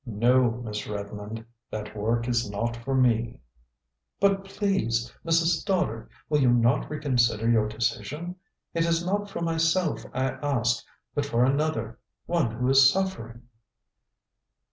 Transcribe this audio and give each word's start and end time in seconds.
"No, 0.03 0.49
Miss 0.53 0.87
Redmond, 0.87 1.45
that 1.69 1.95
work 1.95 2.27
is 2.27 2.49
not 2.49 2.75
for 2.75 2.95
me." 2.95 3.39
"But 4.19 4.45
please, 4.45 5.13
Mrs. 5.23 5.59
Stoddard, 5.59 6.09
will 6.27 6.41
you 6.41 6.49
not 6.49 6.89
reconsider 6.89 7.47
your 7.47 7.67
decision? 7.67 8.35
It 8.73 8.83
is 8.87 9.05
not 9.05 9.29
for 9.29 9.41
myself 9.41 10.03
I 10.11 10.23
ask, 10.41 10.83
but 11.13 11.27
for 11.27 11.45
another 11.45 11.99
one 12.25 12.49
who 12.49 12.67
is 12.67 12.89
suffering." 12.91 13.43